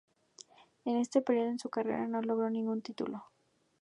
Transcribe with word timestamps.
En 0.83 0.97
este 0.97 1.21
período 1.21 1.51
de 1.51 1.59
su 1.59 1.69
carrera 1.69 2.07
no 2.07 2.23
logró 2.23 2.49
ningún 2.49 2.81
título. 2.81 3.25